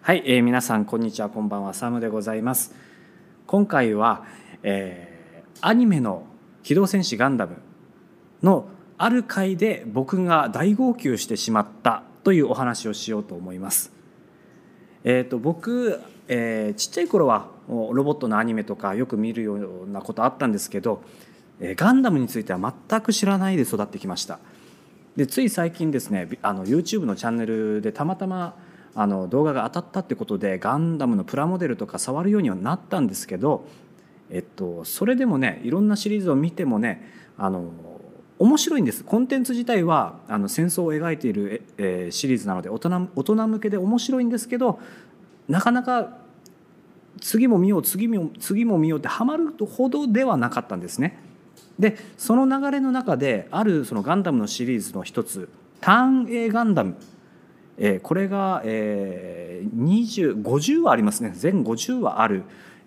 [0.00, 1.28] はい、えー、皆さんこんにちは。
[1.28, 1.74] こんばんは。
[1.74, 2.74] サムでございます。
[3.46, 4.24] 今回は、
[4.62, 6.24] えー、アニメの
[6.62, 7.58] 機動戦士ガンダム
[8.42, 13.92] のある回で僕が大号泣してしまったというお話をしようと思います。
[15.04, 21.02] えーと、僕、えー、ちっちゃい頃はロボットのアニメとかよく見るようなことあったんですけど、
[21.60, 24.38] え、ガンダムについては全く知らないで育ってきました。
[25.20, 28.56] でつい最近ですねあの YouTube のチャンネルでたまたま
[28.94, 33.66] あの動画が当たったってことでガンダムのプラモデルとか触るようにはなったんですけど、
[34.30, 37.70] えっと、それでもねいろんなシリーズを見てもねあの
[38.38, 44.80] 面白いんですコンテンツ自体はあの戦争を描いている、えー、シリーズなので大人大人向けで面白いんですけど
[45.48, 46.16] なかなか
[47.20, 51.28] 次も見よう次も次も見ようってハマるほどではなかったんですね。
[51.78, 55.48] でその流れの中であるそのガンダムのシリーズの一つ
[55.80, 56.96] 「ターン A ガンダム」
[57.82, 62.44] えー、これが、えー、50話ありますね全50話ある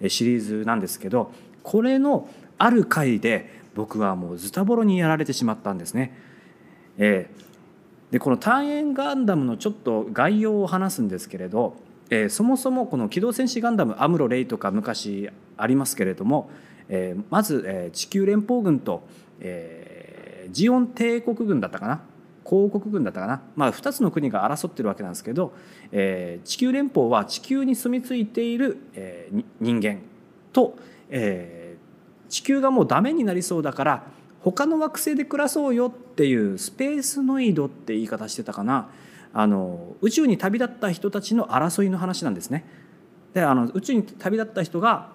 [0.07, 1.31] シリーズなんですけど
[1.63, 6.15] これのある回で僕はもうズタボロにやられてしまったんですね。
[6.97, 11.75] えー、でこの「単円ガンダム」のちょっと概要を話すんですけれど、
[12.11, 16.51] えー、そもそもこの「機動戦士ガンダム」アムロ・レイとか昔ありますけれども、
[16.95, 19.01] えー、まず、えー、地球連邦軍と、
[19.39, 22.01] えー、ジオン帝国軍だったかな？
[22.45, 25.53] 広国軍だったかな、まあ、2つの国が争ってるわけなんですけど、
[25.91, 29.99] えー、地球連邦は地球に住み着いている、えー、人間
[30.51, 30.75] と、
[31.09, 34.03] えー、地球がもうダメになりそうだから
[34.41, 38.89] 他の惑星で暮らそうよっていうスペースノイドって言い方してたかな？
[39.33, 42.65] あの宇宙に旅立った人たちの争いの話なんですね。
[43.33, 45.09] であの宇宙に旅立った人が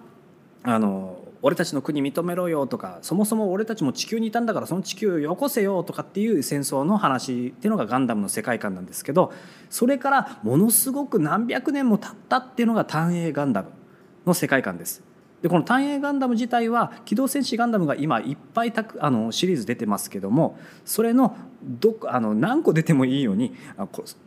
[0.63, 9.31] あの俺たちの国認めろよとかそもそも俺たちも地球にいたんだからその地球をよこせよとかっていう戦争の話っていうのがガンダムの世界観なんですけど
[9.69, 13.69] それからものすごく何百年も経ったっていうのが単影ガンダム
[14.25, 15.03] の世界観です。
[15.41, 23.53] でこの単影ガンダム自体は機動戦士ガンダムが今いっぱいたくあのシリーズ出てますけどもそれのどあの何個出てもいいように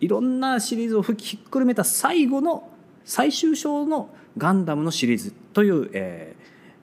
[0.00, 2.70] いろんなシリーズをひっくるめた最後の
[3.04, 4.08] 最終章の
[4.38, 6.42] ガンダムのシリーズという、えー、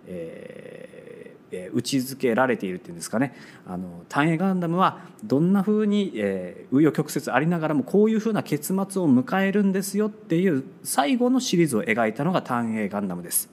[0.09, 3.36] えー、位置づけられているっていうんですかね
[3.68, 13.50] あの単影ガンダムはどんなふうに紆、えー、余曲折ありながらもこういうふうな結末を迎えるんですよっていう最後のシリーズを描いたのが単影ガンダムです。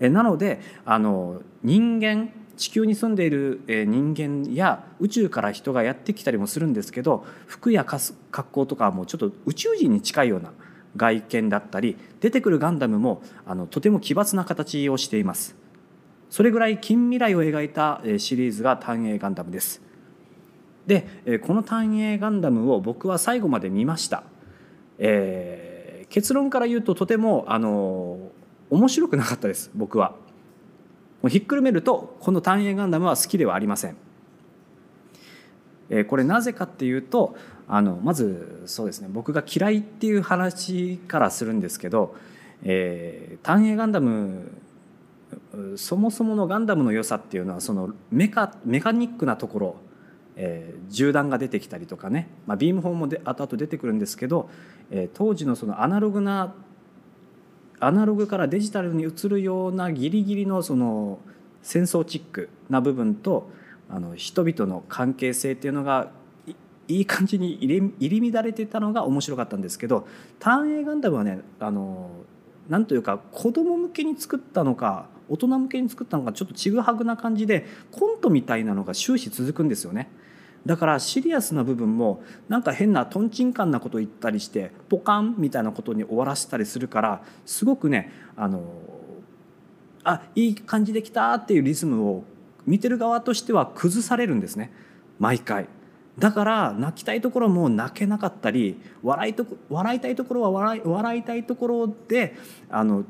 [0.00, 8.14] えなのであの人間地球に住んでいる人間や宇宙から人がやってきたりもするんですけど服や格
[8.50, 10.52] 好とかはもうちょっと宇宙人に近いような
[10.96, 15.67] 外見だったり出てくるガンダムもあのとても奇抜な形をしています。
[16.30, 19.82] それぐらい近未来を描いたシリーズが「単影ガンダム」です。
[20.86, 24.24] でこの「単影ガンダム」を僕は最後まで見ました。
[24.98, 28.18] えー、結論から言うととてもあの
[28.70, 30.14] 面白くなかったです僕は。
[31.28, 33.96] ひっくるめるとこの「単影ガンダム」は好きではありません。
[35.90, 37.34] え、これなぜかっていうと
[37.66, 42.14] あのまずそうですね僕が嫌いっていう話からするんですけど
[42.62, 44.50] 「えー、単影ガンダム」
[45.76, 49.76] そもそものガンダムの良さっていうのはそのメカメカニックなところ、
[50.36, 54.50] えー、銃弾が出てきたりとかね、まあ、ビーム砲もで後々出てくるんですけど、
[54.90, 56.54] えー、当時のそのアナログな
[57.80, 61.18] アナログからデジタルに移るようなギリギリのその
[61.62, 63.50] 戦争チックな部分と
[63.88, 66.10] あの人々の関係性っていうのが
[66.88, 70.06] いい感じに入り乱れてたのが面白かったんですけど
[70.38, 72.10] ターン A ガンダムはねあの
[72.68, 80.10] なんというか子供向けに作ったのか大人向けに作ったのかちょっとちぐはぐな感じでコントみたいなのが終始続くんですよね。
[80.66, 88.64] だからシリアスな部分もなんか変なとんちんかんなこと言ったりしてポカンみたいなことに終わらせたりするからすごくねあの
[90.04, 92.24] あいい感じできたっていうリズムを
[92.66, 94.72] 見てる側としては崩されるんですね
[95.18, 95.68] 毎回。
[96.18, 102.36] だから泣きたいところも泣けなかったり笑いと笑いたいところは笑い笑いたいところで
[102.68, 103.04] あの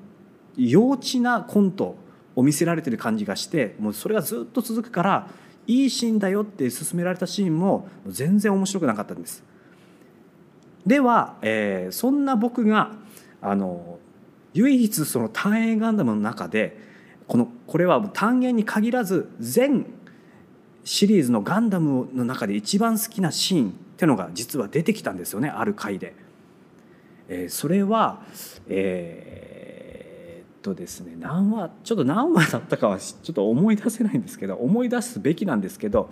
[0.57, 1.97] 幼稚なコント
[2.37, 5.29] を見せられてる感じがしてもうそれがずっと続くから
[5.67, 9.45] いいシーンだよって勧められたシーンも全然面白くなかったんです。
[10.87, 12.93] では、えー、そんな僕が
[13.43, 13.99] あの
[14.55, 16.79] 唯一その単影ガンダムの中で
[17.27, 19.85] このこれは単影に限らず全
[20.85, 26.15] シリーズのガンダムの中で一番好きなシーンっていうのが実は出てきたんですよねある回で。
[27.29, 28.23] えー、それは、
[28.69, 36.11] えー、っとですね何話ちょっと何話だったかはちょっと思い出せないんですけど思い出すべきなんですけど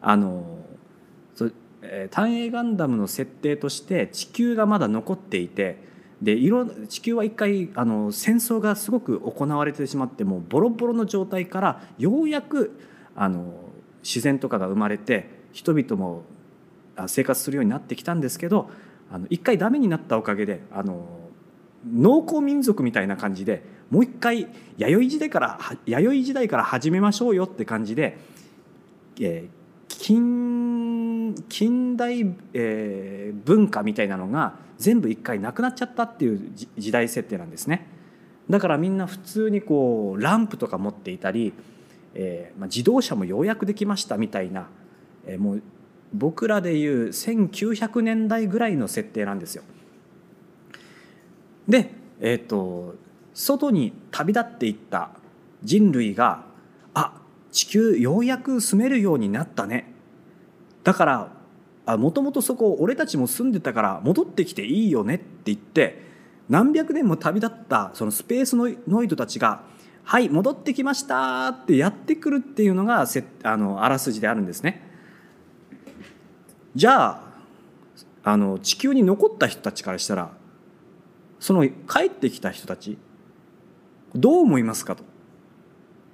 [0.00, 0.58] あの
[1.34, 5.78] そで単影ガンダムの設定として地球がまだ残っていて
[6.20, 12.78] で色地球は一回あの戦争がすごく行われてしまってもうボロボロの状態からようやく
[13.14, 13.71] あの
[14.02, 16.24] 自然とかが生まれて人々も
[17.06, 18.70] 生活するようになってきたんですけど
[19.10, 21.06] あの一回ダメになったおかげであの
[21.90, 28.18] 農耕民族みたいな感じでもう一回弥生時代から弥生時代から始めましょうよって感じで、
[29.20, 37.86] えー、近近代、えー、文化みたいなのが全部一回なくなっちゃったっていう時代設定なんですね。
[38.50, 41.52] だからみんな普通にこうランプとか持っていたり、
[42.14, 44.68] えーまあ、自動車もようやくできましたみたいな、
[45.26, 45.62] えー、もう
[46.12, 49.62] 僕らでいう1900年代ぐらいの設定なんですよ。
[51.68, 52.96] で、えーと、
[53.34, 55.10] 外に旅立っていった
[55.62, 56.44] 人類が
[56.92, 57.20] あ
[57.50, 59.92] 地球ようやく住めるようになったね
[60.82, 61.32] だか
[61.86, 66.02] らもともとそこ俺たちも住んでたから戻ってきていいよねって言って
[66.48, 69.62] 何百年も旅立ったそのスペースノイドたちが
[70.04, 74.90] 「はい戻ってきました」ってやってくるっていうのがせあのあらすじであるんですね。
[76.74, 77.32] じゃあ
[78.24, 80.32] あの地球に残った人たちからしたら
[81.38, 82.98] その帰ってきた人たち
[84.14, 85.04] どう思いますかと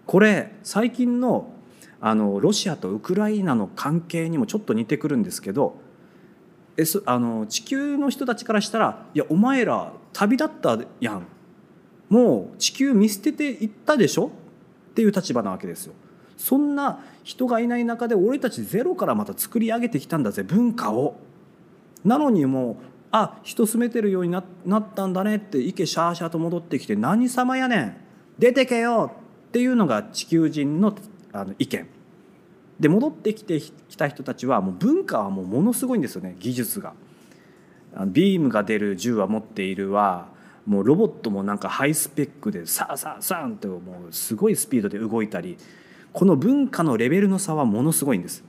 [0.07, 1.53] これ最近の
[2.01, 5.81] あのロシアとウクライナの関係にもちょっと似てくるんですけど
[6.77, 11.27] えそあの地球の人たちからしたら「いやお前ら旅立ったやん
[12.09, 14.31] もう地球見捨てていったでしょ?」
[14.91, 15.95] っていう立場なわけですよ。
[16.37, 21.17] そんな人がいない中で俺たちゼロからまた作り上げてきたんだぜ文化を。
[22.05, 22.77] なのにもう
[23.11, 27.97] あ人住めてるようになったんだねって池シャーシャーと戻ってきて何様やねん
[28.39, 29.13] 出てけよ
[29.49, 30.95] っていうのが地球人の
[31.33, 31.87] あの意見
[32.79, 36.95] で戻ってきてきた人たちはもう文化はもうものすごいんですよね技術が。
[38.07, 40.29] ビームが出る銃は持っているわ
[40.69, 45.57] もうロボットもなんかハイスペックでさあさあさあともうすごいスピードで動いたり
[46.13, 48.45] この文化のレベルの差はものすごいんです。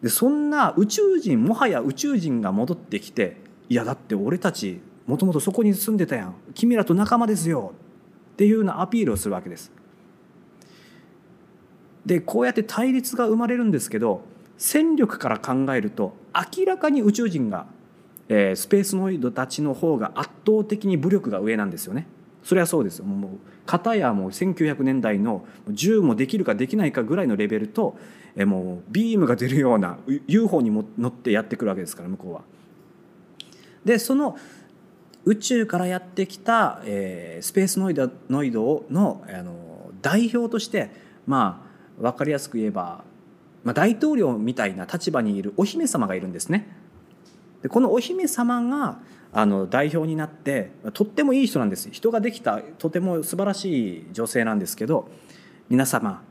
[0.00, 3.36] でそんな宇宙人もはや宇宙人が戻ってきて
[3.68, 7.74] いやだって俺たちもともとそこに住んでたやん君らと仲間ですよ
[8.32, 9.70] っていうようなアピールをするわけです。
[12.06, 14.22] でこうやって対立が生まれるんですけど
[14.56, 17.66] 戦力から考えると明らかに宇宙人が、
[18.28, 22.06] えー、スペースノイドたちの方が圧倒的に武力が上なんですよね。
[22.42, 23.30] それはそうですもう
[23.66, 27.96] 片やもう1900年代の銃もできるかできないかぐらいのレベルと
[28.36, 32.42] えもうビームが出るような UFO にも乗ってやってくるわけですから向こうは。
[33.84, 34.36] でその
[35.24, 40.90] 宇宙からやってきた、えー、スペースノイドノイドのあの代表として
[41.26, 41.66] ま
[41.98, 43.02] あ分かりやすく言えば、
[43.64, 46.68] まあ、大統領みたいな立場にいるお姫様がいるんですね。
[47.66, 49.00] でこのお姫様が
[49.32, 51.90] あの代表になってとってもいい人なんです。
[51.90, 55.10] 人ができたとても素晴らしい女性なんですけど
[55.68, 56.22] 皆様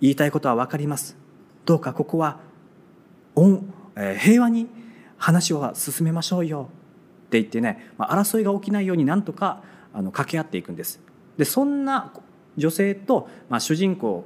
[0.00, 1.16] 言いたいことは分かります。
[1.64, 2.38] どうかここは
[4.20, 4.68] 平和に
[5.16, 6.68] 話を進めましょうよ。
[7.26, 11.00] って言ってねま争いが起きないようになんとかあの掛け合っていくんです。
[11.36, 12.12] でそんな
[12.56, 14.24] 女性と、まあ、主人公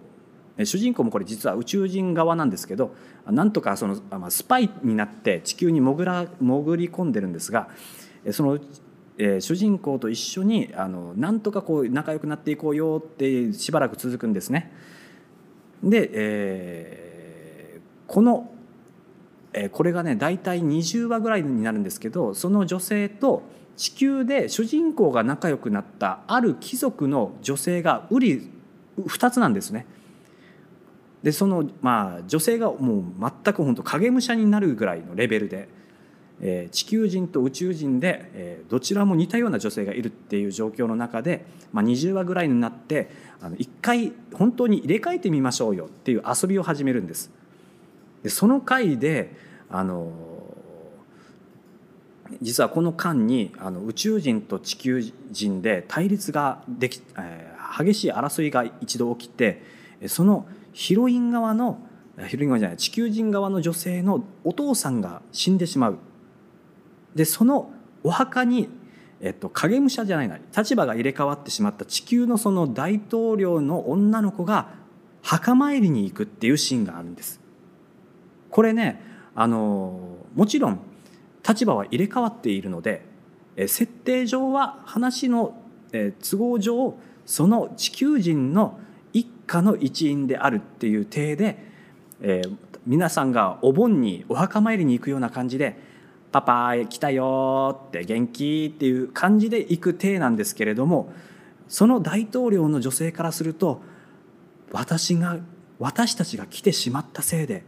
[0.58, 2.94] 主人公もこれ実は宇宙人側なんですけど
[3.26, 3.96] なんとかその、
[4.31, 7.69] スパイになって地球に潜ら潜り込んでるんですが
[8.30, 8.59] その、
[9.18, 14.73] え、主人公と一緒にあのなんとかこう仲良くなっていこうよってしばらく続くんですね。
[15.82, 18.52] で、えー、この
[19.54, 23.42] えこれがね大体20話ぐらいになるんですけどその女性と
[23.76, 28.50] 地球で主人公が仲良くなったある貴族の女性が売り
[28.99, 29.87] 2つなんですね。
[31.23, 35.69] でそのまあ女性がもう全く本当影武者になるぐらいのレベルで、
[36.41, 43.11] えー、地球人と宇宙人で、えー、どちらも似たような女性がいるっていう状況の中で、まあ、20話ぐらいになって
[43.41, 47.31] あの一回本当に入れ替えてみましょうよっていう遊びを始めるんです。
[48.25, 49.35] でその回で
[49.71, 50.12] あの
[52.41, 59.62] 実はこの間にあの宇宙人と地球人で対立ができ、えー、激しい争いが一度起きて
[60.07, 61.79] そのヒロイン側の
[62.29, 65.99] ヒロイン側じゃない地球人側の女性のお父さんが死んでしまう
[67.14, 68.69] でそのお墓に、
[69.21, 74.69] えっと、影武者じゃないな立場が入れ替わってしまった地球のその大統領の女の子が
[75.23, 77.41] 墓参りに行くっていうシーンがあるんです。
[78.50, 79.00] これね
[79.35, 80.81] あのもちろん
[81.49, 83.07] 立場は入れ替わっているので
[83.57, 85.55] 設定上は話の
[85.93, 88.79] 都合上その地球人の
[89.46, 91.58] 家の一員であるっていう体で、
[92.20, 92.42] え
[92.87, 95.78] 皆さんがお盆にお墓参りに行くような感じで
[96.32, 101.12] 「パパ来たよ」って「元気」っていう感じで行く体なんですけれども
[101.68, 103.82] その大統領の女性からすると
[104.72, 105.38] 私が
[105.78, 107.62] 私たちが来てしまったせいで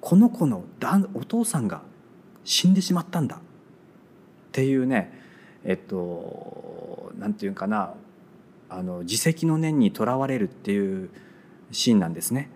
[0.00, 0.64] この子の
[1.14, 1.82] お父さんが
[2.44, 3.40] 死んでしまったんだっ
[4.50, 5.12] ていうね
[5.64, 7.94] えっと何て言うかな
[8.68, 11.10] あの自責の念にとらわれるっていう
[11.70, 12.50] シーンなんですね。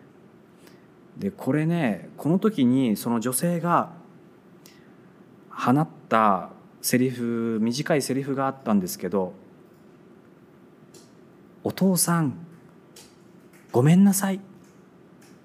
[1.19, 3.93] でこれねこの時にその女性が
[5.51, 6.51] 放った
[6.81, 9.35] セリフ短いセリフがあったんですけど
[11.63, 12.35] 「お父さん
[13.71, 14.39] ごめんなさい」っ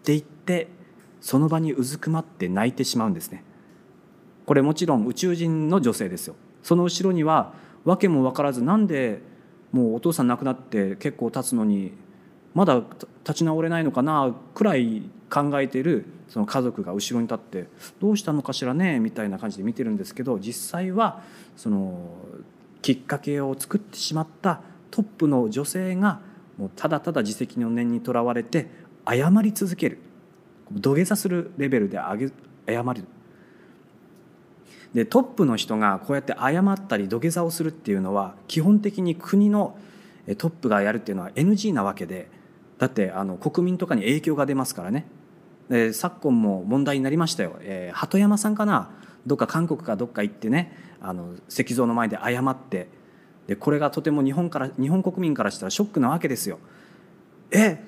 [0.03, 0.69] て言って
[1.21, 3.43] その場にうずくまって泣いてしまうんですね。
[4.45, 6.35] これもちろん宇宙人の女性ですよ。
[6.63, 9.21] その後ろには訳も分からずなんで
[9.71, 11.93] もうお父さん亡くなって結構経つのに
[12.53, 12.81] まだ
[13.23, 17.67] 立ち直れないのかなくらい考えているその家族が後ろに立って
[17.99, 21.21] どうしたのかしらねみたいな感じで見てるんですけど実際は
[21.55, 22.15] その
[22.81, 26.21] きっかけを作ってしまったトップの女性が
[26.57, 28.69] もうただただ自責の念にとらわれて
[29.05, 29.99] 謝り続ける
[30.71, 32.15] 土下座するレベルで謝
[32.93, 33.16] る。
[34.97, 39.77] でトップの人がこうやって謝ったり土下座をするっていうのは基本的に国の
[40.39, 42.31] トップがやるっていうのは NG なわけで
[42.79, 45.05] だってあの国民とかに影響が出ますからね。
[45.69, 48.89] で昨今も問題になりましたよ、えー、鳩山さんかな？
[49.27, 52.87] どっか韓国かどっか行ってねあの石像の前で謝って
[53.45, 56.57] でこれがとても日本から日本国民からしたらショックなわけですよ。
[57.51, 57.85] え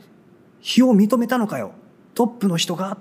[0.60, 1.72] 非を認めたのかよ？
[2.14, 3.00] トップの人が？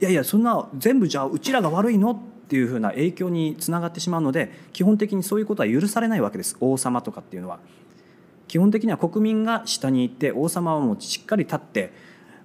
[0.00, 2.22] いやいやそんな全部じゃあうちらが悪いの？
[2.48, 7.60] っていうふうな影響につながってしまうので基本的にそういうことは許されないわけです王様とかっていうのは。
[8.48, 11.92] 基本的には国民が下に行って王様はもうしっかり立って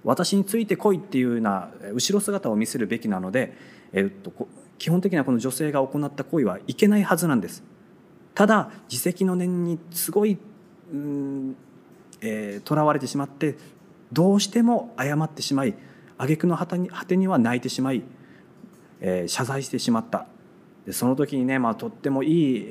[0.04, 3.56] 私についてこいっていうような後ろ姿を見せるべきなので、
[3.94, 4.30] えっと、
[4.76, 7.64] 基本的にはこの女性が行った行為はいけないはずなんです。
[8.34, 10.42] ただ自責の念にすごいと
[10.90, 10.92] ら、
[12.20, 13.56] えー、われてしまって
[14.12, 15.74] どうしても謝ってしまい
[16.18, 16.66] 挙句の果
[17.06, 18.02] てには泣いてしまい、
[19.06, 20.26] えー、謝罪してしまった
[20.86, 22.66] でその時にね、まあ、とってもいい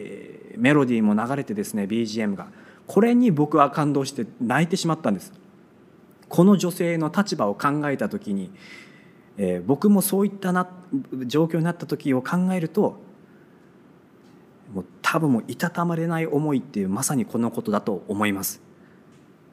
[0.57, 2.47] メロディーも流れてですね BGM が
[2.87, 5.31] これに僕は感動して泣いてしまったんです。
[6.27, 8.51] この女性の立場を考えた時に、
[9.37, 10.67] えー、僕もそういったな
[11.27, 12.99] 状況になった時を考えると
[14.73, 18.61] もう多分もういたたまれない思いっていうまさにこのことだと思います。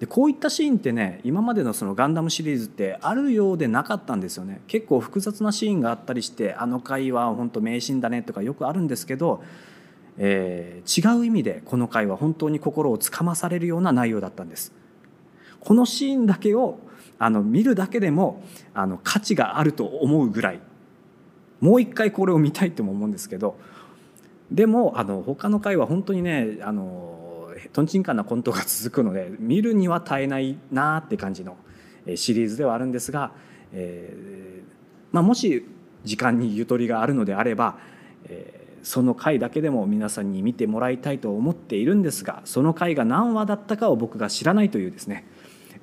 [0.01, 9.43] でこういったシーンってね今までのそのガンダムシリーズってあるようでなかったんですよね結構複雑なシーンがあったりしてあの回は本当名シーンだねとかよくあるんですけど
[10.23, 14.73] えー、違う意味でこの回は本当に心をつかまされるような内容だったんです。
[15.61, 16.79] このシーンだけを
[17.19, 18.43] あの見るだけでも
[18.75, 20.61] あの価値があると思うぐらい
[21.61, 23.59] もう一回これを見たいとも思うんですけど
[24.51, 27.10] でもあの他の回は本当にねあの
[27.73, 31.57] とんちんかんなコントが続くので見るには耐えないなって感じの
[32.15, 33.33] シリーズではあるんですが、
[33.73, 34.63] えー
[35.13, 35.67] まあ、もし
[36.05, 37.79] 時間にゆとりがあるのであれば、
[38.25, 45.27] えーその回だけでも皆さんに見てもらいたいと思っているんですがその回が何話だったかを僕が知らないというですね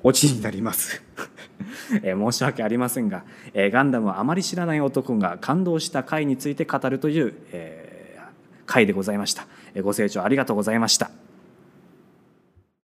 [0.02, 1.02] オチになります。
[2.04, 8.22] え申し訳ありませんが、えガンダムはあまり知らない男が感動した回について語るという、えー、
[8.64, 9.48] 回でございました。
[9.82, 11.10] ご清聴ありがとうございました。